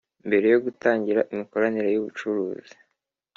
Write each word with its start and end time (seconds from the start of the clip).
mbere 0.27 0.45
yo 0.53 0.59
gutangira 0.65 1.21
imikoranire 1.33 1.89
y’ 1.91 1.99
ubucuruzi 2.01 2.75